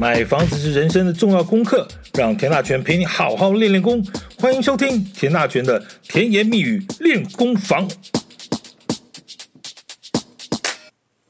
[0.00, 4.00] 买房子是人生的重要功课，让田大权陪你好好练练功。
[4.38, 7.90] 欢迎收听田大权的甜言蜜语练功房。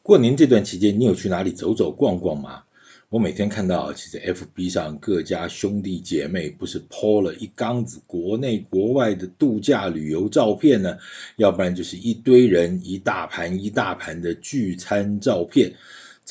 [0.02, 2.64] 过年这段期间，你有去哪里走走逛逛吗？
[3.08, 10.98] 我每天看到，其实 FB 上各家兄弟姐妹不是 po 了一缸子国内国外的度假旅游照片呢，
[11.36, 15.72] 要不然就是一堆人一大盘一大盘的聚餐照片。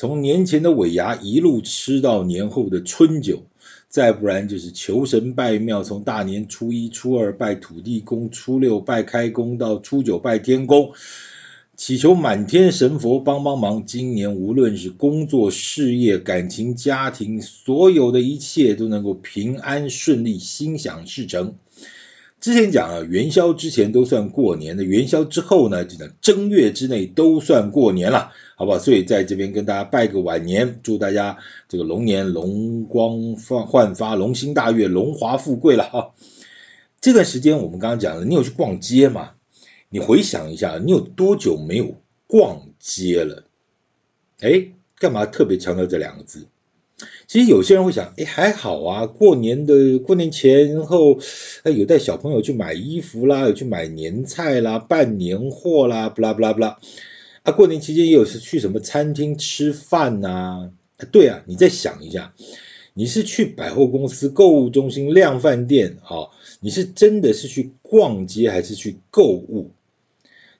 [0.00, 3.42] 从年前的尾牙一路吃到年后的春酒，
[3.88, 10.92] 再不然就是求神拜庙，从大年初一、初二拜土地公，初六拜开工，到初九拜天公，
[11.76, 13.84] 祈求满天神佛帮帮忙。
[13.86, 21.56] 今年无论是工作、事业、感情、家庭，所有的一切都能够平安顺利、心想事成。
[22.40, 28.80] 之前讲啊，元宵之前都算过年的，元宵之后呢，就讲正月之内都算过年了，好不好？
[28.80, 36.12] 所以在这边跟大家拜个晚年，祝大家这个龙年龙光焕发，龙心大悦，荣华富贵了哈。
[37.00, 39.30] 这段时间我们刚刚讲了，你有去逛街吗？
[39.90, 41.94] 你回想一下，你有多久没有
[42.26, 43.44] 逛街了？
[44.40, 46.48] 哎，干嘛特别强调这两个字？
[47.28, 51.20] 其实有些人会想，哎，还好啊，过年的过年前后，
[51.62, 56.80] 有带小朋友去买衣服啦，有去买年菜啦，办年货啦，不啦不啦不啦。
[57.48, 60.70] 啊，过年期间也有是去什么餐厅吃饭呐？
[61.10, 62.34] 对啊，你再想一下，
[62.92, 66.28] 你是去百货公司、购物中心、量贩店啊？
[66.60, 69.70] 你是真的是去逛街，还是去购物？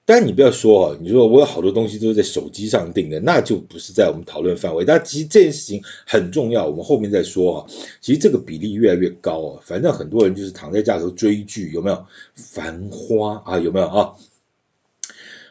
[0.07, 4.87] 但你不要说哦，你说我有好多东西都是在手机上订的，那就不是在我们讨论范围。
[4.87, 7.67] 但其实这件事情很重要，我们后面再说啊。
[8.01, 12.07] 其实这个比例越来越高啊，反正很多人就是躺在家里头追剧，有没有？
[12.35, 14.15] 繁花啊，有没有啊？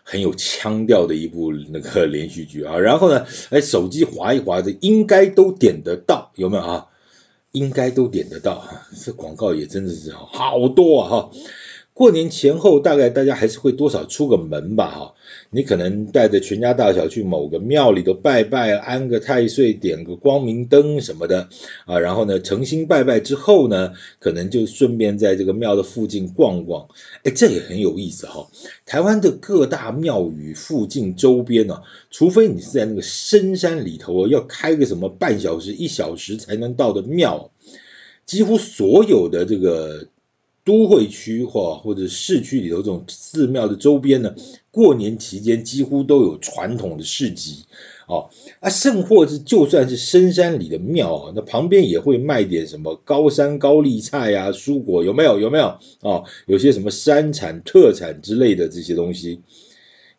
[0.09, 2.77] 很有腔调的一部那个连续剧啊。
[2.79, 6.87] 然后呢，哎，手机划一划的，应该都点得到，有没有啊？
[7.51, 8.63] 应该都点得到，
[9.03, 11.31] 这广告也真的是好多啊哈。
[11.97, 15.15] 过年前后，大概大家还是会多少出个门吧，哈，
[15.49, 21.49] 你可能带着全家大小去某个庙里头拜拜，安个太岁，点个光明灯什么的，
[21.87, 26.87] 啊，然后呢，诚心拜拜之后呢，可能就顺便在这个庙的附近逛逛，
[27.23, 28.47] 哎，这也很有意思哈。
[28.85, 31.81] 台湾的各大庙宇附近周边呢，
[32.11, 37.49] 除非你是在那个深山里头，要开个什么半小时、一小时才能到的庙，
[38.27, 40.09] 几乎所有的这个。
[40.67, 44.35] 都会区或或者市区里头这种寺庙的周边呢，
[44.69, 47.63] 过年期间几乎都有传统的市集
[48.05, 48.29] 哦，
[48.59, 55.39] 啊，甚或是就算是深山里的庙啊，那旁边也会卖点什么高山高丽菜啊、蔬果，有没有？
[55.39, 55.79] 有没有？
[56.01, 59.39] 哦，有些什么山产特产之类的这些东西，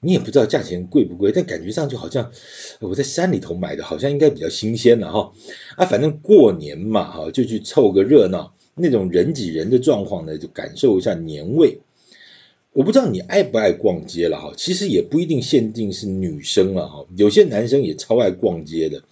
[0.01, 2.33] 你也不知道价钱贵不贵，但感觉上就好像
[2.81, 5.33] 我在山里头买的，好像应该比较新鲜了哈。
[5.77, 8.55] 啊，反正过年嘛，哈，就去凑个热闹。
[8.79, 11.79] 那种人挤人的状况呢，就感受一下年味。
[12.73, 19.03] 我不知道你爱不爱逛街了哈，其实也不一定限定是女生了哈，有些男生也超爱逛街的。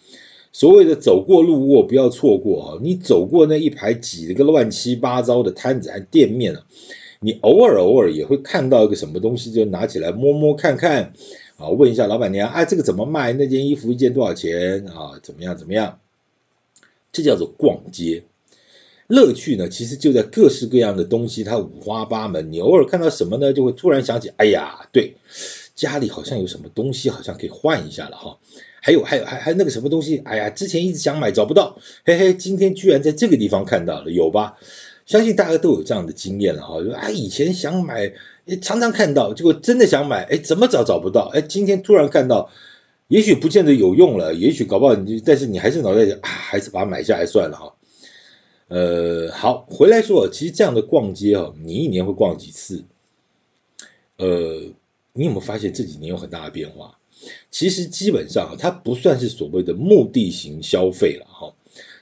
[0.52, 6.64] 所谓的走过路过不要错过哈，你走过那一排挤了个乱七八糟的摊子和店面啊，
[7.20, 11.12] 你偶尔偶尔也会看到一个什么东西，就拿起来摸摸看看
[11.56, 13.32] 啊，问一下老板娘啊，这个怎么卖？
[13.32, 15.18] 那件衣服一件多少钱啊？
[15.22, 15.98] 怎么样怎么样？
[17.10, 18.24] 这叫做逛街。
[19.08, 22.52] 乐趣呢，其实就在各式各样的东西，它五花八门。
[22.52, 25.16] 你偶尔看到什么呢，就会突然想起，哎呀，对，
[25.74, 28.38] 家里好像有什么东西，好像可以换一下了哈。
[28.82, 34.56] 还有，还有，还还那个什么东西，哎呀，之前一直想买找不到，嘿嘿，今天居然在这个地方看到了，有吧？
[35.06, 36.82] 相信大家都有这样的经验了哈。
[36.82, 38.12] 就啊，以前想买，
[38.60, 41.30] 常常看到，结果真的想买，哎，怎么找找不到？
[41.32, 42.50] 哎，今天突然看到，
[43.06, 47.75] 也许不见得有用了，也许搞不好你，但是你还是脑袋里啊，还是把它买下来算了哈。
[48.68, 52.84] 呃，好，回来说，其实这样的逛街哈，你一年会逛几次？
[54.16, 54.26] 呃，
[55.12, 56.98] 你有没有发现这几年有很大的变化？
[57.52, 61.54] 其实基本上它不算是所谓的目的型消费了哈。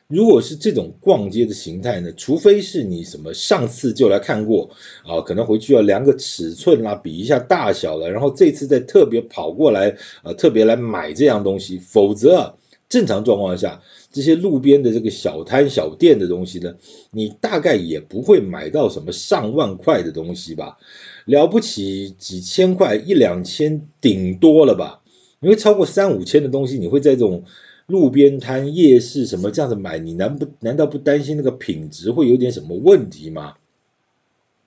[0.06, 4.70] 如果是这种逛街的形态呢，除非是你什么上次就来看过
[5.04, 12.56] 啊，可能回去要量个尺寸啦，比一下大小了，然后这次再特别跑过来啊，特别来买这样东西，否则。
[12.86, 13.82] 正常状况下，
[14.14, 16.76] 这些路边的这个小摊小店的东西呢，
[17.10, 20.78] 你大概也不会买到什么上万块的东西吧？
[21.24, 25.02] 了不起几千块，一两千顶多了吧？
[25.40, 27.42] 因为超过三五千的东西，你会在这种
[27.86, 33.54] 路边摊、夜市什么这样子买，你难不难道不担心那个品质会有点什么问题吗？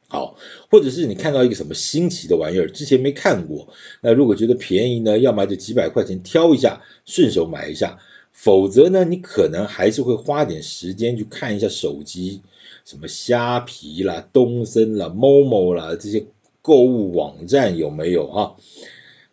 [0.10, 0.38] 好，
[0.70, 3.70] 或者是你看到一个什么新奇的玩意儿，之前没看过，
[4.02, 8.00] 那如果觉得便宜呢，要么就几百块钱挑一下，顺手买一下。
[8.40, 12.42] 否则呢，你可能还是会花点时间去看一下手机，
[12.86, 16.24] 什么虾皮啦、东森啦、Momo 啦这些
[16.62, 18.52] 购物网站有没有啊？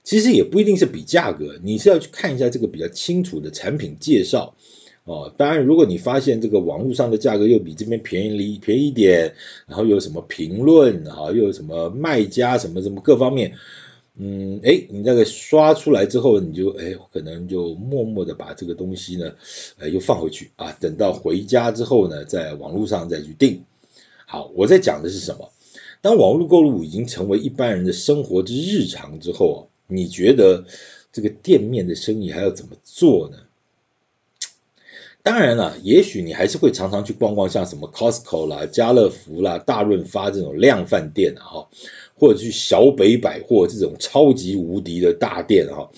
[0.03, 4.55] 其实也不一定是比价格，你是要去看一下这个比较清楚的产品介绍
[5.05, 5.31] 哦。
[5.37, 9.35] 当然，如果你发现这个网络上的价格又比这边便宜便宜一点，
[9.67, 13.53] 然后又有什么评论啊，又有什么卖家什么什么各方面，
[14.17, 19.33] 嗯，哎，你那个刷出来之后，你就哎可能就默默的把这个东西呢，
[19.79, 23.65] 呃，又放回去啊，等到回家之后呢，在网络上再去订。
[24.27, 25.51] 好，我在讲的是什么？
[26.01, 29.69] 当网络购物已经成为一般人的生活之日常之后。
[29.87, 30.65] 你觉得
[31.13, 33.37] 这个店面的生意还要怎么做呢？
[35.23, 41.69] 当然了，也许你还是会常常去逛逛，像什么 Costco 啦、家乐福啦、大润发这种量贩店啊，
[42.15, 45.89] 或者去小北百货这种超级无敌的大店啊，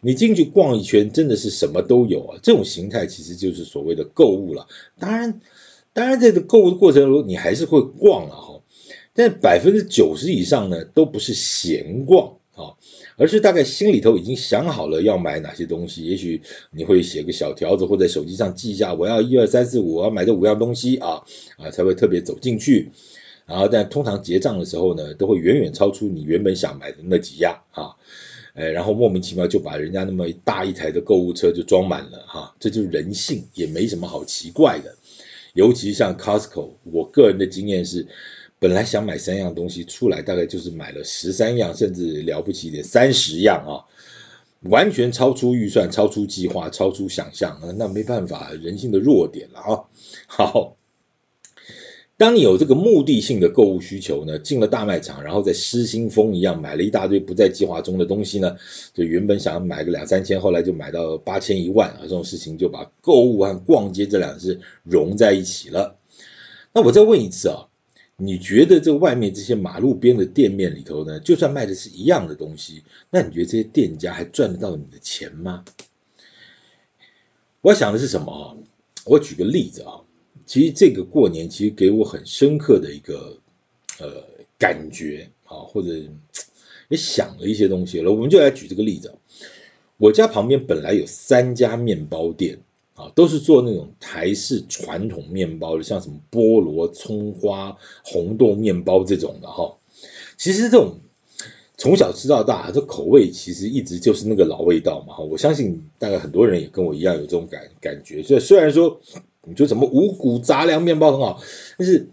[0.00, 2.38] 你进去逛一圈，真的是什么都有啊。
[2.42, 4.66] 这种形态其实就是所谓的购物了。
[4.98, 5.40] 当然，
[5.92, 8.60] 当然，这个购物的过程中，你还是会逛了哈，
[9.14, 12.76] 但百分之九十以上呢，都不是闲逛啊。
[13.18, 21.22] 而是大概心里头已经想好了要买哪些东西，也许你会写个小条子或在手机上记一下，我要一二三四五，我要买这五样东西啊
[21.56, 22.90] 啊，才会特别走进去。
[23.46, 27.96] 然后但通常结账的时候呢，都会远远超出你原本想买的那几样啊，
[28.54, 34.94] 哎，然后莫名其妙就把人家那么大一台的购物车就装满了哈，这就是人性，也没什么好奇怪的。
[35.54, 38.06] 尤其像 Costco，我个人的经验是。
[38.58, 43.84] 本来想买三样东西，出来大概就是买了十三样，甚至了不起一点三十样啊，
[44.70, 49.84] 完全超出预算、超出计划、超出想象啊，那没办法，人性的弱点了啊。
[50.26, 50.75] 好，
[52.18, 58.56] 当你有这个目的性的购物需求呢，进了大卖场，然后在失心疯一样买了一大堆不在计划中的东西呢，
[58.94, 65.98] 就原本想要买个两三千，后来就买到八千一万啊，这种事情就把购物和逛街这两个字融在一起了。
[66.72, 67.68] 那我再问一次啊。
[68.18, 75.66] 你觉得这外面这些马路边的店面里头呢，就算卖的是一样的东西，那你觉得这些店家还赚得到你的钱吗？
[77.60, 78.56] 我想的是什么啊？
[79.04, 80.00] 我举个例子啊，
[80.46, 83.36] 其实这个过年其实给我很深刻的一个
[83.98, 84.24] 呃
[84.58, 85.88] 感觉啊，或者
[86.88, 88.10] 也想了一些东西了。
[88.10, 89.12] 我们就来举这个例子，
[89.98, 92.60] 我家旁边本来有三家面包店。
[92.98, 99.76] 啊，都是做那种台式传统面包的，像什么菠萝、葱花、红豆面包这种的哈。
[100.38, 101.00] 其实这种
[101.76, 105.22] 从小吃到大，这口味其实一直就是那个老味道嘛哈。
[105.22, 108.22] 我相信大概很多人也跟我一样有这种感感觉。
[108.22, 108.98] 所以虽然说
[109.46, 111.42] 你说什么五谷杂粮面包很好，
[111.78, 112.08] 但是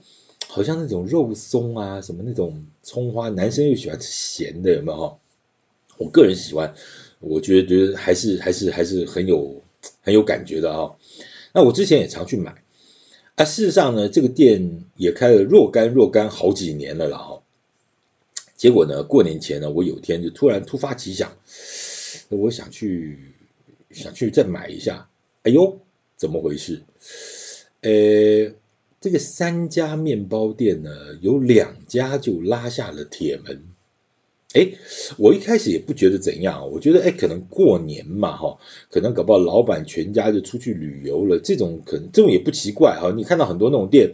[0.47, 5.19] 好像那种肉松啊，什么那种葱花，男生又喜欢吃咸的，有没有？
[5.97, 6.73] 我个人喜欢，
[7.19, 9.61] 我觉得觉得还是还是还是很有。
[10.01, 10.95] 很有感觉的啊、哦，
[11.53, 12.63] 那我之前也常去买，
[13.35, 17.43] 啊，事实上呢，这个店也开了若干若干好几年了啦哦。
[18.55, 21.35] 结果呢，过年前呢，我有天就突然突发奇想，
[22.29, 23.33] 我想去
[23.91, 25.09] 想去再买一下，
[25.41, 25.81] 哎呦，
[26.23, 26.83] 怎么回事？
[27.81, 28.55] 呃，
[29.01, 30.89] 这个三家面包店呢，
[31.19, 33.63] 有两家就拉下了铁门。
[34.53, 34.69] 哎，
[35.17, 38.57] 我一开始也不觉得怎样，我觉得哎，可能过年嘛，哈，
[38.89, 43.11] 可能搞不好老板全家就出去旅游了，这种可能这种也不奇怪哈。
[43.13, 44.13] 你看到很多那种店，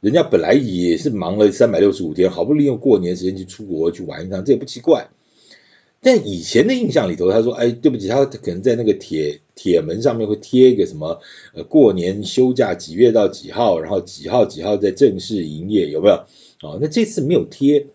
[0.00, 5.08] 人家本来也是忙了三百六十五天，好不容易用过年时间去出国去玩一趟，这也不奇怪。
[6.02, 11.20] 但以前的印象里头，他说，哎，对不起，他可能在那个铁铁门上面会贴一个什么，
[11.52, 16.24] 呃，过年休假几月到几号，然后几号几号在正式营业，有没有？
[16.62, 17.86] 哦，那这次没有贴。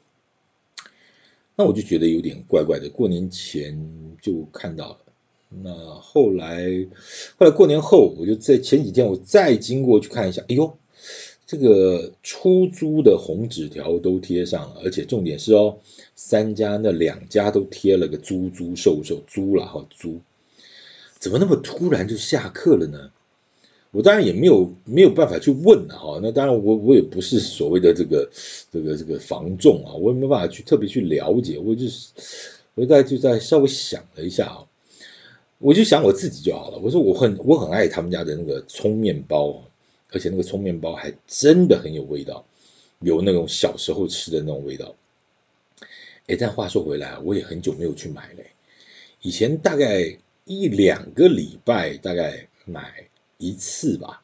[1.56, 4.98] 那我就觉得有点怪怪的，过年前就看到了，
[5.64, 6.86] 那后来
[7.38, 10.78] 后来过年后，我就在前几天我再经过去看一下，哎呦，
[11.48, 15.78] 这个出租的红纸条都贴上了，而且重点是哦，
[16.16, 20.20] 三家那两家都贴了个租租售售租了哈租，
[21.20, 23.12] 怎么那么突然就下课了呢？
[23.92, 28.30] 我当然也没有没有办法去问哈，那当然我我也不是所谓的这个
[28.70, 32.10] 这个这个房仲啊，我也没办法去特别去了解，我就是
[32.74, 34.66] 我在就在稍微想了一下啊，
[35.60, 36.80] 我就想我自己就好了。
[36.80, 39.64] 我说我很我很爱他们家的那个葱面包，
[40.12, 42.46] 而且那个葱面包还真的很有味道，
[43.00, 44.96] 有那种小时候吃的那种味道。
[46.28, 48.52] 哎，但话说回来，我也很久没有去买嘞，
[49.22, 53.08] 以前大概一两个礼拜大概买。
[53.38, 54.24] 一次吧，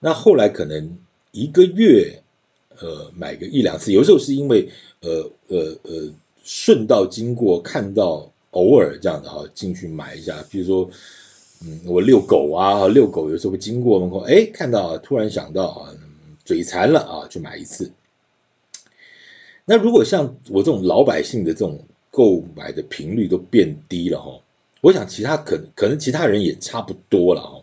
[0.00, 0.98] 那后来可能
[1.30, 2.22] 一个月，
[2.80, 4.66] 呃，买个一两次，有时候是因为
[5.02, 6.10] 呃呃呃
[6.42, 10.90] 顺道经过看到，偶尔这样的哈进去买一下，比如说
[11.60, 15.92] 嗯，我遛狗啊，遛狗有时候会经过门口，哎，看到突然想到啊，
[16.44, 17.90] 嘴馋了啊，就买一次。
[19.64, 24.40] 那如果像我这种老百姓的这种购买的频率都变低了哈，
[24.80, 27.62] 我想其他可可能其他人也差不多了哈。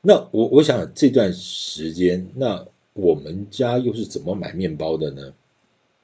[0.00, 5.32] 那我我想这段时间，那我们家又是怎么买面包的呢？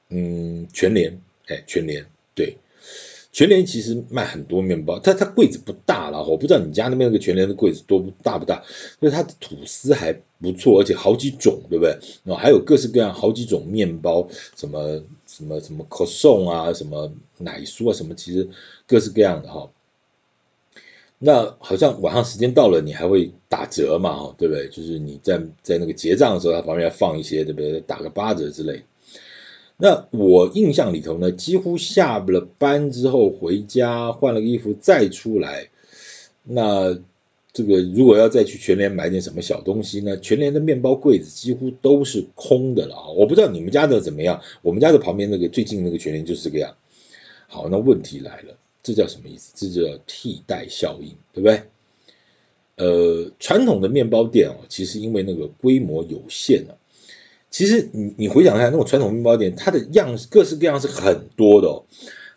[0.09, 2.57] 嗯，全联，哎，全联，对。
[3.37, 8.63] 全联其实卖很多面包，它它柜子不大了，我不知道你家那边那个全联的柜子多大不大，
[8.99, 11.95] 就是它的吐司还不错，而且好几种，对不对？
[12.23, 18.49] 然后还有各式各样好几种面包，什么什么什么可颂啊，什么奶酥啊，什么其实
[18.87, 19.69] 各式各样的哈。
[21.19, 24.67] 那好像晚上时间到了，你还会打折嘛，对不对？
[24.69, 27.79] 就是你在在那个结账的时候，它旁边要放一些，对不对？
[27.81, 28.83] 打个八折之类。
[29.79, 35.69] 那我印象里头呢，几乎下了班之后回家换了个衣服再出来，
[36.43, 36.99] 那
[37.53, 43.09] 这个如果要再去全联买点什么小东西呢，全联的面包柜子几乎都是空的了啊！
[43.09, 46.75] 我不知道你们家的怎么样，我们家的旁边那个最近那个全联就是这个样。
[47.47, 49.53] 好，那问题来了，这叫什么意思？
[49.55, 51.61] 这叫替代效应，对不对？
[52.77, 56.73] 呃，传统的面包店哦，其实因为那个规模有限啊。
[57.49, 61.85] 其实你你回想一下，那种传统面包店，它的样各式各样是很多的哦，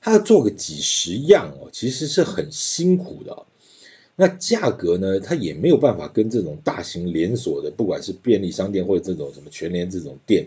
[0.01, 3.45] 它要做个几十样哦，其实是很辛苦的。
[4.17, 10.47] 那价格呢，它也没有办法跟这种大型连锁的，不管是便利商店或者这种什么全联这种店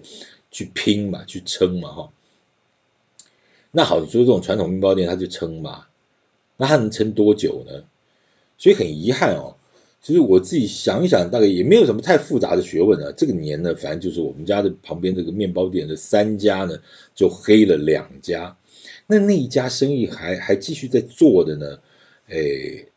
[0.52, 2.14] 去拼嘛，去撑嘛哈。
[3.72, 5.88] 那好，你说这种传统面包店它就撑嘛，
[6.56, 7.84] 那它能撑多久呢？
[8.58, 9.56] 所以很遗憾哦。
[10.04, 13.14] 其实我自己想一想，大概也没有什么太复杂的学问啊。
[13.16, 16.78] 这个年呢，反正就是我们家的旁边这个面包店的三家呢，
[17.16, 18.58] 就黑了两家。
[19.08, 21.80] 那那一家生意还还继续在做的呢，
[22.28, 22.36] 哎，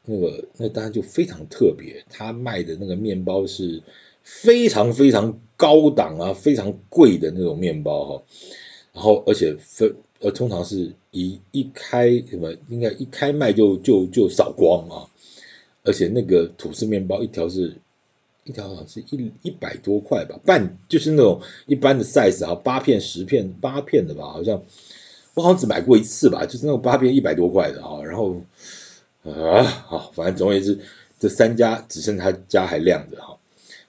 [0.04, 3.80] 那个那当然就非常特别，他卖的那个面包是
[4.24, 8.22] 非常非常高档啊，非常贵的那种面包哈。
[8.92, 15.06] 然后而且分呃，通常是一一开什么，应该一开卖就就就扫光啊。
[15.86, 17.74] 而且那个吐司面包一条是，
[18.44, 24.62] 一条好像是一一百多块吧，半就是那种一般的 size 啊，八片十片八片的吧，好像
[25.34, 28.36] 我好像只买过一次吧，就是那种八片一百多块的啊，然后
[29.22, 30.78] 啊好，反正总而言之，
[31.18, 33.38] 这三家只剩他家还亮着哈，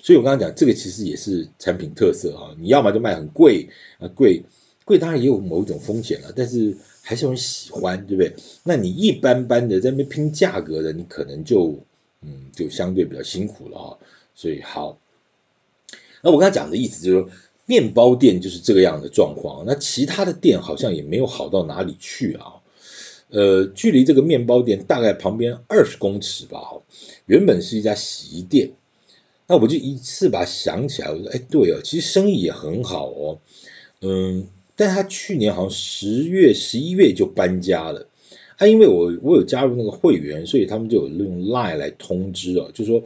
[0.02, 3.68] 所以我刚刚讲这个其实也是产品特色哈，你要么就卖很贵
[4.00, 4.44] 啊，贵
[4.86, 6.78] 贵当然也有某一种风险了，但是。
[7.08, 8.36] 还是有人喜欢，对不对？
[8.64, 11.80] 那你一般般的在那边拼价格的，你可能就
[12.22, 13.88] 嗯，就相对比较辛苦了啊。
[14.36, 15.00] 所以好，
[16.22, 17.30] 那我刚才讲的意思就是说，
[17.66, 19.64] 面包店就是这个样的状况。
[19.66, 22.56] 那其他的店好像也没有好到哪里去啊。
[23.30, 26.60] 呃，距离这个面包店大概旁边二十公尺吧。
[27.26, 28.72] 原本是一家洗衣店，
[29.48, 33.40] 那我就一次把它想起来，我说，哎，对哦，其实生意也很好哦，
[34.02, 34.50] 嗯。
[34.80, 38.08] 但他去年好像十月、十一月就搬家了，
[38.58, 43.02] 啊，因为我我有加入那个会员，所以他们就有用 Line 来通知啊，就说，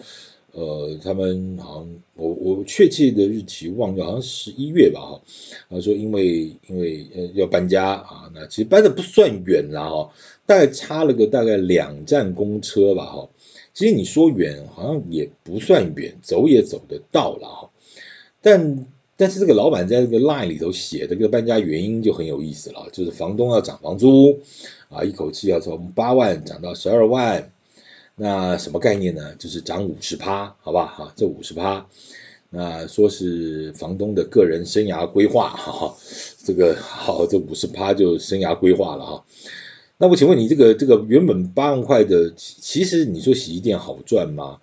[0.51, 5.21] 呃，他们好像我我确切的日期忘掉，好像十一月吧，哈，
[5.69, 10.11] 他说因为因为呃要搬家啊，那其实搬的不算远啦，哈，
[10.45, 13.29] 大概差了个大概两站公车吧，哈，
[13.73, 17.69] 其实你说远好像也不算远，走也走得到了哈，
[18.41, 18.87] 但。
[19.21, 24.39] 但是这个老板在这个 line 里头写的这个搬家原因就很有意思了，就是房东要涨房租
[24.89, 27.51] 啊，一口气要从八万涨到十二万，
[28.15, 29.35] 那什么概念呢？
[29.35, 30.87] 就是涨五十趴，好吧？
[30.87, 31.85] 哈，这五十趴，
[32.49, 35.95] 那说是房东的个人生涯规划，哈哈，
[36.43, 39.23] 这个好，这五十趴就生涯规划了哈。
[39.99, 44.57] 那我请问你，这个这个原本八万块的，其实你说洗衣店好赚吗？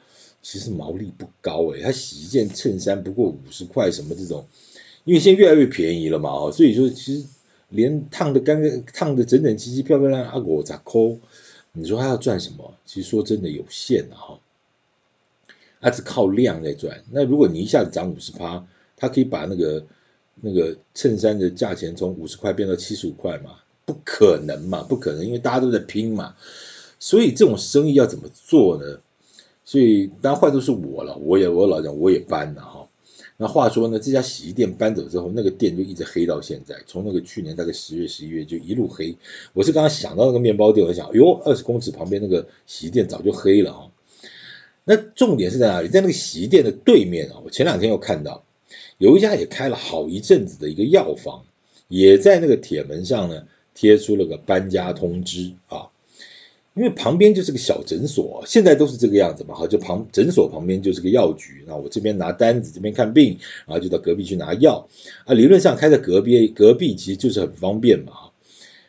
[0.51, 4.47] 其实毛利不高诶，他洗一件衬衫不过五十块，什么这种，
[5.05, 7.27] 因为现在越来越便宜了嘛，所以说其实
[7.69, 11.19] 连烫的干干烫的整整齐齐、漂漂亮亮，阿果咋抠？
[11.73, 12.75] 你说他要赚什么？
[12.87, 14.41] 其实说真的有限的哈，
[15.83, 17.05] 他只靠量在赚。
[17.11, 19.85] 那如果你一下子涨五十趴，他可以把那个
[20.37, 23.57] 那个衬衫的价钱从五十块变到七十五块嘛？
[23.85, 26.35] 不可能嘛，不可能，因为大家都在拼嘛。
[26.99, 29.01] 所以这种生意要怎么做呢？
[29.69, 32.89] 所以当然坏都是我了，我也我老讲我也搬了哈。
[33.37, 39.15] 那话说呢，这家洗衣店搬走之后，那个店就一直黑到现在，从那个去年大概十月十一月就一路黑。
[39.53, 43.91] 我是刚刚想到那个面包店，我想，哟，二十公尺旁边那个洗衣店早就黑了哈。
[44.85, 45.89] 那重点是在哪里？
[45.89, 48.45] 在那个洗衣店的对面啊，我前两天又看到
[48.97, 51.45] 有一家也开了好一阵子的一个药房，
[51.89, 55.91] 也在那个铁门上呢贴出了个搬家通知啊。
[56.75, 64.89] 因为旁边就是个小诊所，现在都是这个样子嘛，哈，就旁诊所旁边就是个药局，那我这边拿单子，这边看病，然后就到隔壁去拿药，
[65.25, 68.33] 啊，理论上开在隔壁，隔壁其实就是很方便嘛，哈。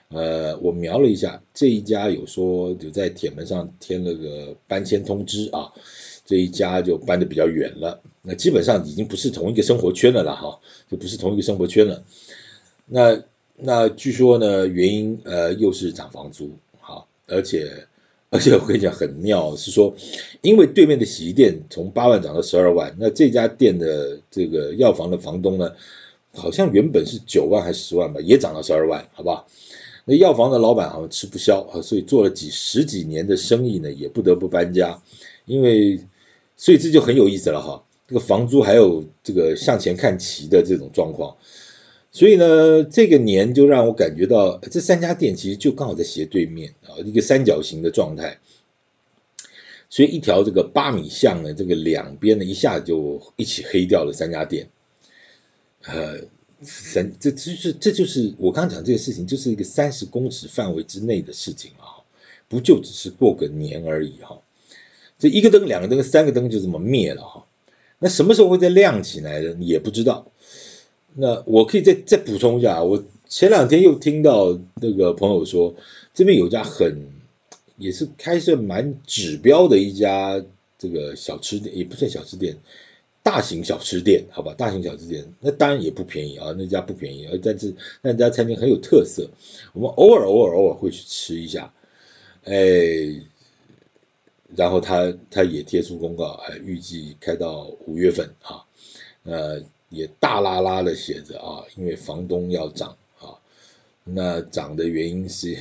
[0.09, 5.73] 呃，我瞄了一下，这一家有说有在铁门上贴了个搬迁通知啊，
[6.25, 10.59] 这一家就搬得比较远了，那基本上已经不是同一个生活圈了啦，哈，
[10.91, 12.03] 就不是同一个生活圈了，
[12.85, 13.23] 那
[13.55, 16.51] 那据说呢，原因呃又是涨房租。
[17.29, 17.87] 而且，
[18.31, 19.95] 而且我跟你讲很妙，是说，
[20.41, 25.71] 因为对面的洗衣店从八万涨到十二万，那这家店的这个药房的房东呢，
[26.33, 29.47] 好像原本是九万还是十万吧，也涨到十二万，好不好？
[30.05, 35.01] 那药房的老板好像吃不消啊，所以做了几十几年的生意呢，也不得不搬家，
[35.45, 35.99] 因为，
[36.55, 41.35] 所以这就很有意思了哈，这个房租还有这个向前看齐的这种状况。
[42.11, 48.39] 所以呢，这个年就让我感觉到，这三家店其实就刚好在斜对面啊，一个三角形的状态。
[49.91, 54.69] 所以一条这个八米巷呢，这个两边呢一下就一起黑掉了三家店。
[55.83, 56.21] 呃，
[56.61, 62.01] 三这就是这就是我刚刚讲这个事情，就是一个三十公尺范围之内的事情啊，
[62.47, 64.41] 不就只是过个年而已哈。
[65.17, 67.45] 这一个灯、两个灯、三个灯就这么灭了哈。
[67.99, 69.57] 那什么时候会再亮起来呢？
[69.59, 70.31] 也不知道。
[71.13, 75.75] 那我可以再再补充一下，我前两天又听到那个朋友说，
[76.13, 77.07] 这边有一家很
[77.77, 80.43] 也是开设蛮指标的一家
[80.77, 82.57] 这个小吃店，也不算小吃店，
[83.23, 89.29] 大型小吃店，好吧，大型小吃店，那当然也不便宜啊，那家不便宜，而但是那家餐厅很有特色，
[89.73, 91.73] 我们偶尔偶尔偶尔会去吃一下，
[92.45, 92.55] 哎，
[94.55, 98.63] 然后他他也贴出公告，哎，预计开到五月份啊，
[99.23, 99.63] 呃。
[99.89, 103.41] 也大拉拉的写着啊，因为房东要涨啊，
[104.03, 105.55] 那涨的原因是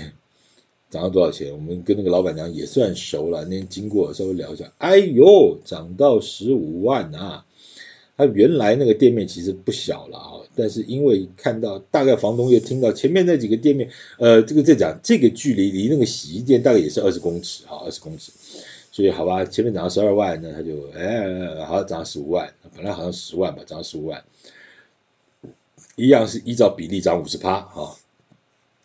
[0.91, 1.53] 涨到多少钱？
[1.53, 7.45] 我们跟那个老板娘也算熟了，那天经过稍微聊一下，哎呦，涨到十五万啊！
[8.17, 18.33] 他原来那个店面其实不小了啊，但是因为看到大概房东又听到前面那几个店面，呃，这个在讲这个距离离那个洗衣店大概也是二十公尺啊，二十公尺。
[18.99, 24.25] 所以好吧，前面涨到十二万，那他就哎，好涨到十五万，本来好像十万吧，涨到十五万，
[25.95, 27.95] 一样是依照比例涨五十趴啊。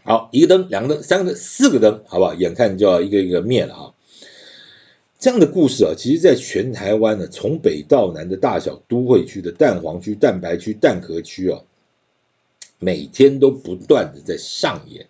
[0.04, 2.36] 好，一个灯，两个灯，三个灯，四个灯，好不好？
[2.36, 3.94] 眼看就要一个一个灭了啊。
[5.18, 11.64] 这样的故事啊，其实在全台湾呢，从北到南的大小都会区的蛋黄区、蛋白区、蛋壳区啊，
[12.78, 15.08] 每天都不断的在上演。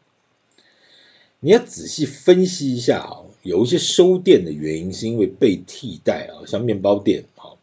[1.42, 7.54] 你要仔细分析一下啊，有一些收店的原因是因为被替代啊，像面包店啊，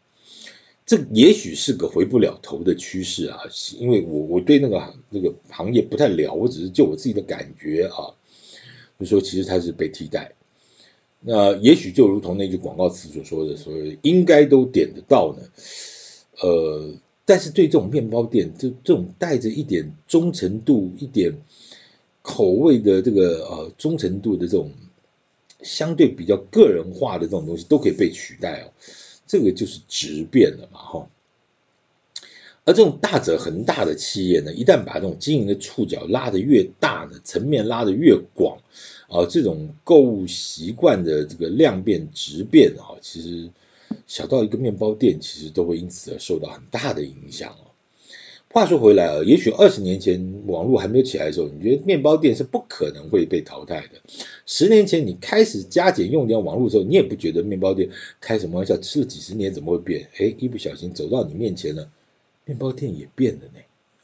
[0.85, 3.39] 这也许是个回不了头的趋势啊。
[3.79, 8.13] 因为我我对那个那个行业不太了，我只是就我自己的感觉啊，
[8.99, 10.33] 就说其实它是被替代。
[11.19, 15.47] 那也许就如同那句广告词所说的，所谓应该都点得到呢。
[16.41, 16.93] 呃，
[17.25, 21.33] 但是对这种面包店，就这种带着一点忠诚度，一点。
[22.23, 24.69] 口味的这个呃忠诚度的这种
[25.63, 28.73] 相对比较个人化的这种东西都可以被取代哦，
[29.27, 31.09] 这个就是质变了嘛哈。
[32.63, 38.59] 而这种大者恒大的企业呢，一旦把这种经营的触角拉得越大呢，层面拉得越广
[39.09, 43.49] 啊，这种购物习惯的这个量变质变啊，其实
[44.05, 47.70] 小到一个面包店，其实都会因此而受到很大的影响哦。
[48.53, 54.01] 话说回来啊，也许二十年前网络还没有起来的时候，你觉得面包店是不可能会被淘汰的。
[54.45, 60.09] 十年前你开始加减用点网络的时候，你也不觉得面包店开什么玩笑，吃了几十年怎么会变？
[60.17, 61.89] 哎，一不小心走到你面前了，
[62.43, 63.59] 面包店也变了呢。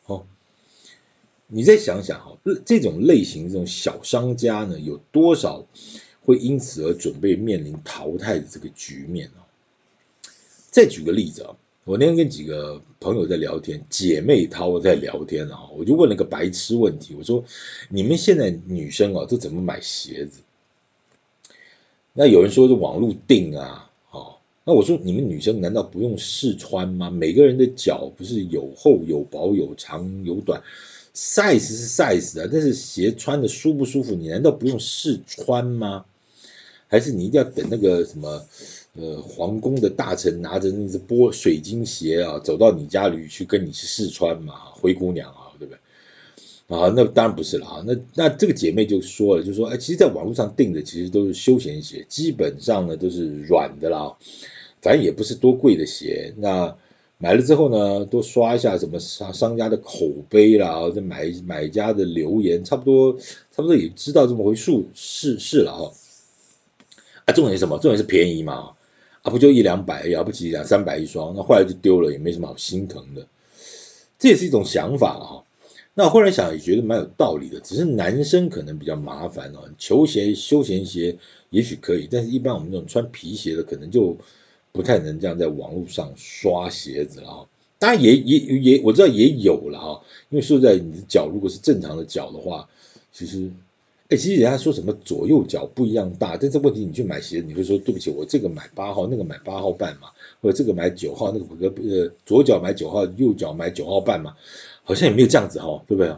[0.06, 0.26] 哦，
[1.48, 5.68] 你再想想哈，这种类型这种小商家呢，有多少
[6.24, 9.44] 会因此而准备面临淘汰的这个局面呢？
[10.72, 11.58] 再举个例子啊。
[11.88, 17.46] 我那天跟几个朋友在聊天，姐妹淘在聊天啊，我就问了个白痴问题，我说：
[17.88, 20.42] 你们现在女生啊，都怎么买鞋子？
[22.12, 27.10] 那有人说是网络订啊，哦，那我说你们女生难道不用试穿吗？
[27.10, 30.62] 每个人的脚不是有厚有薄有长有短
[31.16, 36.04] ，size 是 size 啊，但是鞋穿的舒不舒服，你难道不用试穿吗？
[36.90, 38.46] 还是你一定要等那个什么？
[38.98, 45.80] 呃，皇宫的大臣拿着那只玻水晶鞋啊，走到你家里去跟你去试穿嘛，灰姑娘啊，对不对？
[46.76, 47.84] 啊，那当然不是了啊。
[47.86, 54.18] 那那这个姐妹就说了，就说，哎，其实，在网络上订的其实都是休闲鞋，基本上呢都是软的啦，
[54.82, 56.34] 反正也不是多贵的鞋。
[56.36, 56.76] 那
[57.20, 65.94] 买了之后呢，多刷一下什么商商家的口碑啦，再买买家的留言，差不多差不多也知道这么回事，是是了哈。
[67.26, 67.78] 啊，重点是什么？
[67.80, 68.72] 重点是便宜嘛，
[69.28, 73.28] 啊，不就一两百，了不起两三百一双，那坏了就丢了，也没什么好心疼的。
[74.18, 75.44] 这也是一种想法哈。
[75.96, 77.60] 那我忽然想，也觉得蛮有道理的。
[77.60, 81.18] 只是男生可能比较麻烦哦，球鞋、休闲鞋
[81.50, 84.16] 也许可以，但是一般我们这种穿皮鞋的，可能就
[84.72, 87.48] 不太能这样在网络上刷鞋子了哈。
[87.80, 92.70] 当然也也也我知道也有了哈，因为说在，你的脚如果是正常的脚的话，
[93.12, 93.52] 其实。
[94.10, 104.36] 哎，其实人家说什么左右脚不一样大，但这问题你去买鞋，你会说对不起，我这个买八号，那个买八号半嘛，或者这个买九号，那个呃左脚买九号，右脚买九号半嘛，
[104.86, 106.16] 好像也没有这样子哈，对不对？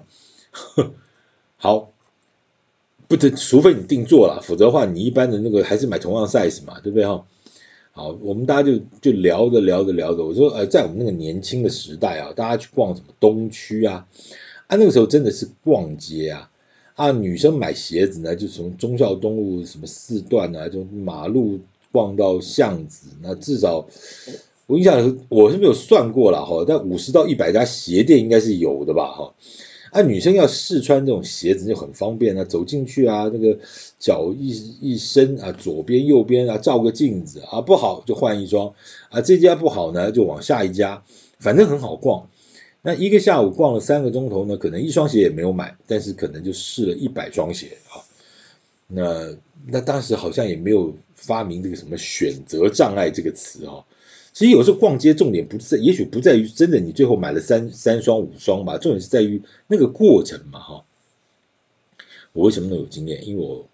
[1.58, 1.92] 好，
[3.08, 7.26] 不得，除非你定做了，否则的话，你一般的那个还是买同样 size 嘛，对不对哈？
[7.92, 14.08] 好，我们大家就就聊着聊着聊着，我说呃，在我们那个年轻的时代啊，大家去逛什么东区啊，
[14.68, 16.52] 啊那个时候真的是逛街啊。
[17.00, 21.62] 啊，女生买鞋子呢，就从忠孝东路什么四段啊，就马路
[21.94, 23.88] 逛到巷子，那至少
[24.68, 29.34] 我印象我是没有算过了哈，但五十到一百家鞋店应该是有的吧哈。
[29.92, 33.60] 啊，女生要试穿这种鞋子就很方便啊，走进去啊，那个
[33.98, 34.50] 脚一
[34.82, 38.74] 一伸啊，左边右边啊，照个镜子啊，不好就换一双
[39.08, 41.02] 啊，这家不好呢就往下一家，
[41.40, 42.28] 反正很好逛。
[42.90, 48.02] 那一个下午逛了三个钟头呢，可能一双鞋也没有买，但是可能就试了一百双鞋啊。
[48.88, 53.86] 那那当时好像也没有发明这个什么选择障碍这个词啊。
[54.34, 60.84] 其实有时候逛街重点不在，也许不在于真的你最后买了三三双五双吧，重点是在于那个过程嘛哈。
[62.34, 63.28] 我为什么能有经验？
[63.28, 63.70] 因为我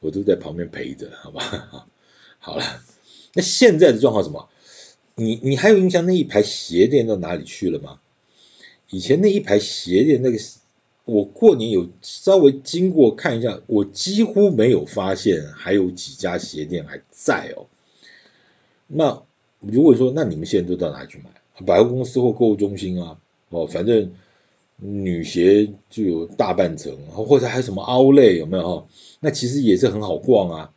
[0.00, 1.86] 我都在旁边陪着，好吧？
[2.40, 2.64] 好了，
[3.32, 4.48] 那现在的状况什么？
[5.14, 8.00] 你你还有印象那一排鞋店到哪里去了吗？
[8.90, 10.38] 以前那一排鞋店，那个
[11.04, 17.66] 我过年有稍微经过看一下，我几乎没有发现还有几家鞋店还在哦。
[18.86, 19.22] 那
[19.60, 21.64] 如果说，那你们现在都到哪去买？
[21.64, 23.18] 百货公司或购物中心啊？
[23.48, 24.12] 哦，反正
[24.76, 28.80] 女鞋就有大半层，或者还有什么 Outlet 有没有？
[28.80, 28.86] 哈，
[29.20, 30.72] 那其实也是很好逛啊。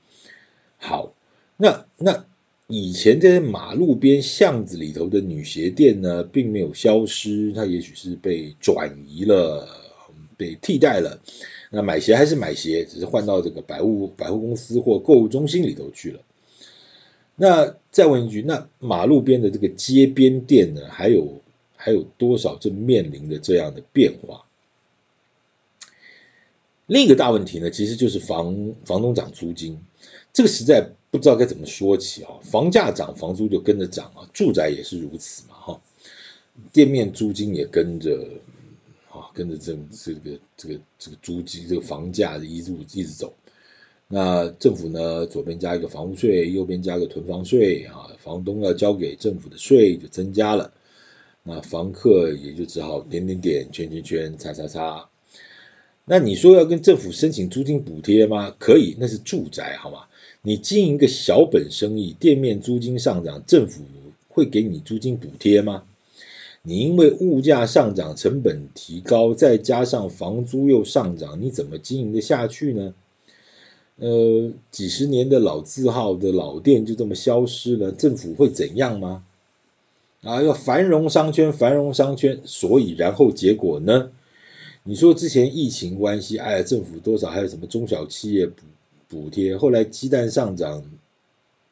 [0.77, 1.13] 好，
[1.57, 2.28] 那那。
[2.71, 9.67] 以前在马路边巷子里头的女鞋店呢，并没有消失，它也许是被转移了，
[10.37, 11.19] 被替代了。
[11.71, 16.21] 那买鞋还是买鞋，只是换到这个百物百货公司或购物中心里头去了。
[17.35, 21.41] 那再问一句，那马路边的这个街边店呢，还有
[21.75, 24.45] 还有多少正面临着这样的变化？
[26.85, 29.79] 另一个大问题呢，其实就是房房东涨租金，
[30.33, 32.31] 这个实在不知道该怎么说起啊。
[32.43, 35.81] 房价涨，房租就跟着涨啊，住宅也是如此嘛，哈。
[36.73, 38.27] 店面租金也跟着
[39.09, 43.33] 啊，跟着这这个这个这个租金这个房价一路一直走。
[44.07, 50.73] 那政府呢，左边加一个房屋税，右边加个囤房税啊，房东要交给政府的税就增加了，
[51.43, 55.09] 那房客也就只好点点点，圈圈圈，叉叉叉。
[56.05, 58.55] 那你说要跟政府申请租金补贴吗？
[58.57, 60.07] 可以，那是住宅，好吗？
[60.41, 63.83] 你经营一个小本生意，店面租金上涨，政府
[64.29, 65.83] 会给你租金补贴吗？
[66.61, 72.93] 你因为物价上涨，成本提高，再加上房租又上涨，你怎么经营得下去呢？
[73.97, 79.25] 呃，几十年的老字号的老店就这么消失了，政府会怎样吗？
[80.21, 84.11] 啊，要繁荣商圈，繁荣商圈，所以然后结果呢？
[84.83, 88.63] 你说之前疫情关系，哎，政府多少还有什么中小企业补
[89.09, 89.57] 补贴？
[89.57, 90.85] 后来鸡蛋上涨，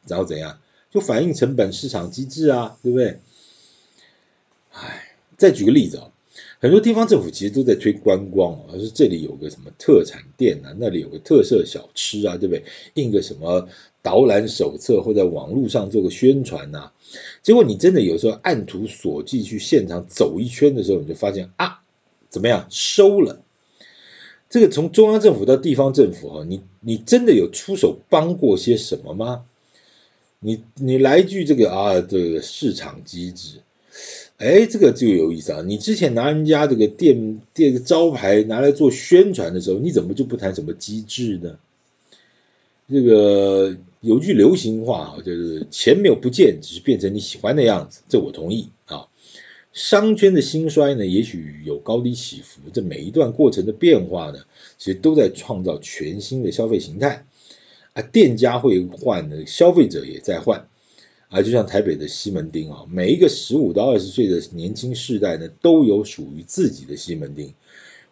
[0.07, 0.59] 然后怎样？
[0.91, 3.19] 就反映成本市场机制啊，对不对？
[4.71, 6.11] 哎，再举个例子啊，
[6.59, 12.63] 很多地方政府其实都在推观光啊，说这里有个什么特产店啊，那里有个特色小吃啊，对不对？
[12.95, 13.69] 印个什么
[14.01, 16.91] 导览手册或在网络上做个宣传呐，
[17.43, 21.81] 结果你真的有时候按图索骥去现场走一圈的时候，你就发现啊。
[22.29, 23.41] 怎么样收了？
[24.49, 29.45] 这个从中央政府到地方政府哈，你你真的有出手帮过些什么吗？
[30.39, 33.61] 你你来一句这个啊，这个市场机制，
[34.37, 35.63] 哎，这个就有意思啊。
[35.65, 41.57] 你之前拿人家这个店店招牌拿来做宣传的时候，你怎么就不谈什么机制呢？
[42.89, 48.01] 这个有句流行话啊，就是钱没有不见，只是变成你喜欢的样子。
[48.07, 48.69] 这我同意。
[49.73, 54.39] 商圈的兴衰呢，也许有高低起伏，这每一段过程的变化呢，
[54.77, 57.25] 其实都在创造全新的消费形态
[57.93, 58.01] 啊。
[58.01, 60.67] 店家会换的，消费者也在换
[61.29, 61.43] 啊。
[61.43, 67.53] 就像台北的西门町啊，每一个十五到二十岁的年轻世代呢，都有属于自己的西门町。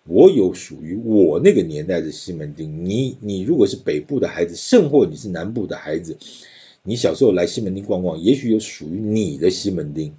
[0.08, 6.20] 我有属于我那个年代的西门町，你你如果是北部的孩子，甚或你是南部的孩子，
[6.84, 10.14] 你小时候来西门町逛逛，也许有属于你的西门町。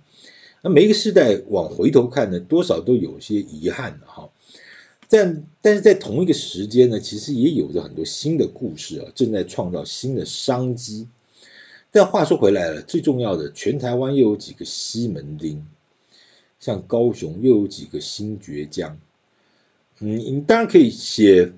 [0.66, 4.30] 那每一个时代往回头看呢，多少都有些遗憾的哈。
[5.08, 11.06] 但但是在同一个时间呢，其实也有着很多新的故事啊，正在创造新的商机。
[11.92, 15.62] 但话说回来了，最重要的，全台湾又有几个西门町，
[16.58, 18.98] 像高雄又有几个新崛江。
[20.00, 21.52] 嗯，你当然可以写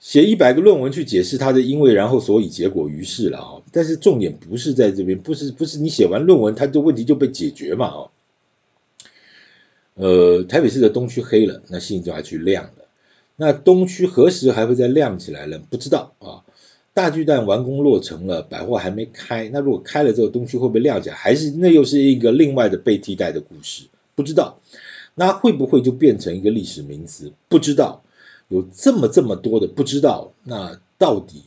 [0.00, 8.00] 写一百个论文去解释它的因为然后所以结果于是了啊，但是重点不是在这边，不是不是你写完论文，它的问题就被解决嘛啊？
[9.94, 12.86] 呃，台北市的东区黑了，那信就要去亮了。
[13.36, 15.60] 那东区何时还会再亮起来呢？
[15.70, 16.42] 不知道啊。
[16.92, 21.14] 大巨蛋完工落成了，百货还没开，那如果开了之后，东区会不会亮起来？
[21.14, 23.84] 还是那又是一个另外的被替代的故事？
[24.14, 24.60] 不知道。
[25.14, 27.32] 那会不会就变成一个历史名词？
[27.48, 28.02] 不知道，
[28.50, 31.44] 有这么这么多的不知道，那到底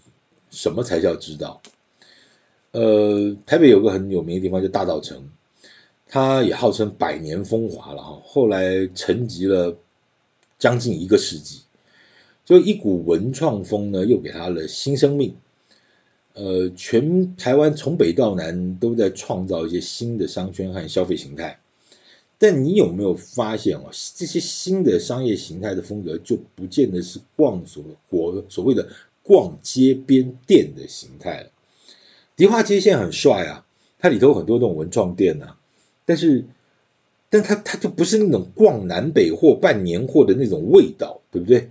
[0.50, 1.62] 什么才叫知道？
[2.72, 5.18] 呃，台北有个很有名的地方叫大稻埕，
[6.08, 9.78] 它也号称百年风华了哈，后来沉寂了
[10.58, 11.64] 将近一个世纪，
[12.46, 15.36] 就一股文创风呢，又给它了新生命。
[16.34, 21.60] 呃，全台湾从北到南都在创造一些新的商圈和消费形态。
[22.40, 28.90] 但你有没有发现哦，这些新的商业形态的风格就不见得是逛所或所谓的
[29.22, 31.52] 逛街边店的形态了。
[32.36, 33.66] 迪化街现在很帅啊，
[34.00, 35.56] 它里头很多那种文创店呐，
[36.06, 36.46] 但是，
[37.30, 41.70] 但它它就不是那种逛南北货办年货的那种味道，对不对？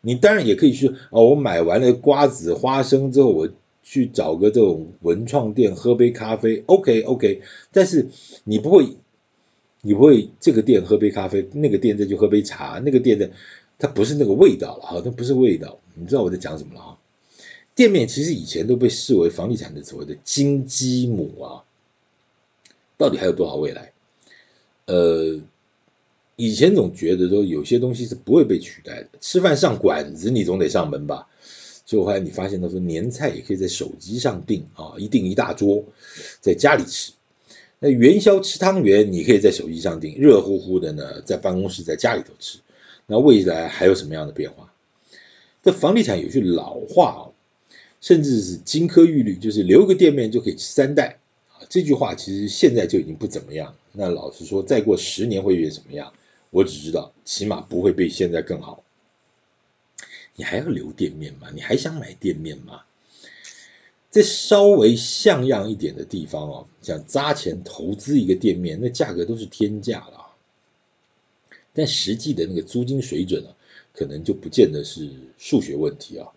[0.00, 3.50] 你当然也可以去哦，我买完了瓜子、花生之后，我
[3.82, 7.42] 去找个这种文创店喝杯咖啡，OK OK，
[7.72, 8.08] 但是
[8.44, 8.96] 你不会。
[9.84, 13.32] 你不会这个店喝杯咖啡，那个店再去喝杯茶，那个店的
[13.80, 15.80] 它不是那个味道了哈，它不是味道。
[15.94, 16.98] 你知道我在讲什么了哈？
[17.74, 21.64] 店面其实以前都被视为房地产的所谓的金鸡母啊，
[22.96, 23.92] 到底还有多少未来？
[24.86, 25.40] 呃，
[26.36, 31.26] 以前总觉得说有些东西是不会被取代的，吃饭上馆子你总得上门吧？
[31.84, 35.84] 结果后来你发现到说年菜也可以在手机上订啊，一订一大桌，
[36.40, 37.12] 在家里吃。
[37.84, 42.60] 那元宵吃汤圆，你可以在手机上订，热乎乎的呢，在办公室、在家里头吃。
[43.08, 44.72] 那未来还有什么样的变化？
[45.64, 47.20] 这房地产有句老话啊，
[48.00, 51.18] 甚至是金科玉律，就是留个店面就可以吃三代
[51.48, 51.66] 啊。
[51.68, 53.74] 这句话其实现在就已经不怎么样。
[53.90, 56.12] 那老实说，再过十年会变什么样？
[56.50, 58.84] 我只知道，起码不会比现在更好。
[60.36, 61.48] 你还要留店面吗？
[61.52, 62.82] 你还想买店面吗？
[64.12, 70.26] 在稍微像样一点的地方哦，想砸钱投资一个店面，那价格都是天价了。
[71.72, 73.56] 但实际的那个租金水准啊，
[73.94, 76.28] 可能就不见得是数学问题啊。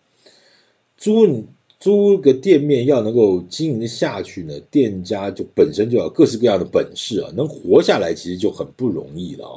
[0.98, 9.56] 租租个店面要能够经营得下去呢，店家就本身就要各式各样的本事啊，能活下来其实就很不容易了啊。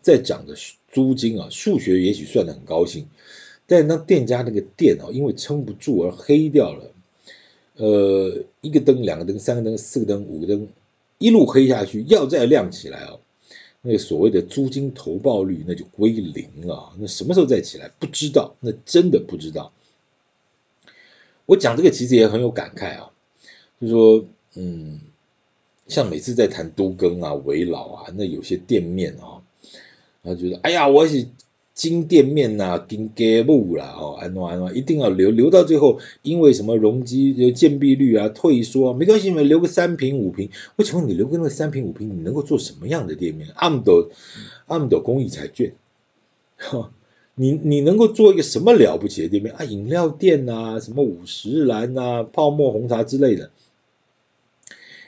[0.00, 0.54] 再涨的
[0.92, 3.08] 租金啊，数学也许算得很高兴，
[3.66, 6.92] 但当店家那个店啊，因为撑不住而黑掉了。
[7.80, 10.68] 呃，一个灯、两个灯、三个灯、四个灯、五个灯，
[11.16, 13.20] 一路黑下去，要再亮起来哦，
[13.80, 16.92] 那所谓的租金投报率那就归零了。
[16.98, 17.90] 那什么时候再起来？
[17.98, 19.72] 不知道，那真的不知道。
[21.46, 23.12] 我讲这个其实也很有感慨啊，
[23.80, 25.00] 就说，嗯，
[25.88, 29.40] 像每次在谈都更啊、危老啊，那有些店面啊，
[30.22, 31.28] 他觉得，哎呀，我是。
[31.72, 40.50] 金店面呐、啊，金街木啦，哦，安诺安诺，一定要留，留到最后，因为什么容积、就建蔽率啊、退缩啊，没关系，你留个三平五平。
[40.76, 43.48] 我请问你留个那三平五平，你能够做什么样的店面？
[43.54, 44.10] 阿姆斗，
[44.66, 45.72] 阿姆斗公益彩券，
[46.58, 46.92] 哈，
[47.34, 49.64] 你你能够做一个什么了不起的店面啊？
[49.64, 53.50] 饮料店呐、啊，什么五十岚呐、泡沫红茶之类的。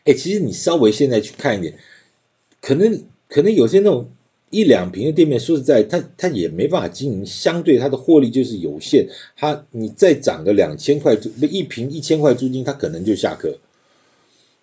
[0.04, 1.78] 哎，其实你稍微现在去看一点，
[2.62, 4.08] 可能可能有些那种。
[4.52, 9.08] 一两平的店面，说实在，它它也没办法经营，相对它的获利就是有限。
[9.34, 13.56] 它你再涨个两千块租，一坪一千块租金，它可能就下课。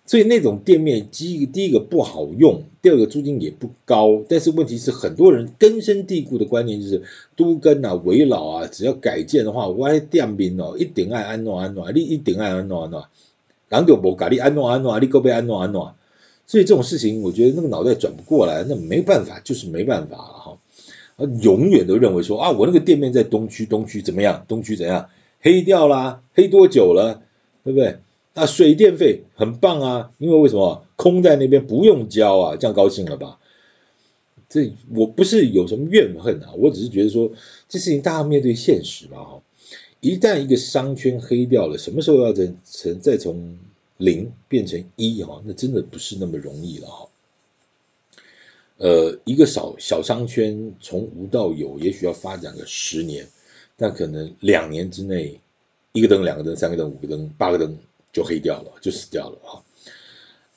[0.06, 4.22] 所以那种店面，第一第一个不好用，第二个租金也不高。
[4.28, 7.02] 但是问题是，很多人根深蒂固的观念就是，
[7.36, 13.02] 都跟啊、危老啊，只要改建的话，我的店面哦，一定爱安怎安怎，你一定爱安怎安怎，
[13.68, 15.80] 人就无甲你安怎安怎，你阁要安怎安怎。
[16.50, 20.58] 所以这种事情，我觉得那个脑袋转不过来，那没办法，就是没办法了哈。
[21.40, 24.44] 永远都认为说啊，我那个店面在东区，东区怎么样？
[24.48, 25.10] 东区怎样？
[25.40, 26.24] 黑掉啦？
[26.34, 27.22] 黑多久了？
[27.62, 27.98] 对不对？
[28.34, 30.84] 啊，水电费很棒啊，因为为什么？
[30.96, 33.38] 空在那边不用交啊，这样高兴了吧？
[34.48, 37.30] 这我不是有什么怨恨啊，我只是觉得说
[37.68, 39.42] 这事情大家面对现实嘛哈。
[40.00, 42.52] 一旦一个商圈黑掉了，什么时候要再
[43.00, 43.56] 再从
[44.00, 47.08] 零变成一哈，那真的不是那么容易了哈。
[48.78, 53.28] 呃，一个小小商圈从无到有，也许要发展个十年，
[53.76, 55.38] 但可能两年之内，
[55.92, 57.76] 一个灯、两个灯、三个灯、五个灯、八个灯
[58.10, 59.62] 就黑掉了，就死掉了哈。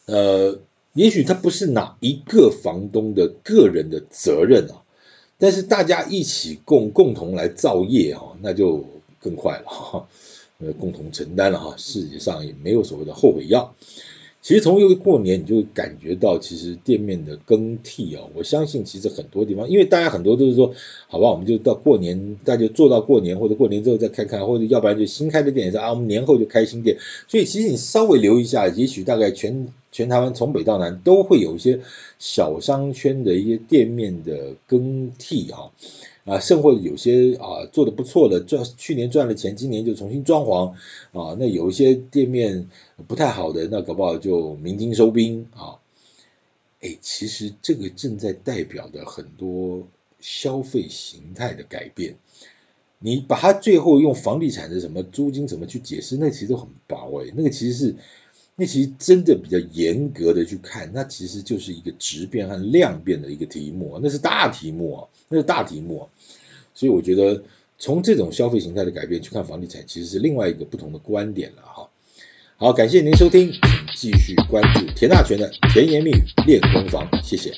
[0.06, 0.58] 呃，
[0.94, 4.84] 也许它不是哪一个房东的个人的责任啊，
[5.38, 8.86] 但是大家一起共共同来造业哈，那就
[9.20, 10.08] 更快了哈，
[10.72, 13.76] 共同承担了哈，世界上也没有所谓的后悔药。
[14.42, 20.74] 其实从一个过年，你就感觉到，其实店面的更替啊，我相信其实很多地方，因为大家很多都是说，
[21.08, 26.98] 好吧，我们就到过年，大家就做到过年，或者过年之后再看看，或者要不然就新开的店也是啊，我们年后就开新店。
[27.30, 31.80] 所以其实你稍微留意一下，也许大概全全台湾从北到南都会有一些
[32.20, 35.72] 小商圈的一些店面的更替哈。
[36.26, 40.74] 啊，甚或有些啊做的不错的，赚去年赚了钱，今年就重新装潢
[41.12, 41.36] 啊。
[41.38, 42.70] 那有一些店面
[43.08, 45.80] 不太好的，那搞不好就鸣金收兵啊。
[46.82, 49.88] 哎，其实这个正在代表的很多
[50.20, 52.16] 消费形态的改变。
[53.00, 57.34] 你把它最后用房地产的什么租金怎么去解释，那其实都很薄哎。
[57.36, 57.96] 那个其实是，
[58.56, 65.08] 那其实真的比较严格的去看，那其实就是一个质变和量变的一个题目，那是大题目啊。
[65.30, 66.10] 那是大题目，
[66.76, 67.44] 所以我觉得
[67.80, 71.90] 从这种消费形态的改变去看房地产，其实是另外一个不同的观点了哈。
[72.58, 73.52] 好，感谢您收听，
[73.96, 77.52] 请继续关注田大全的甜言蜜语练功房，谢谢。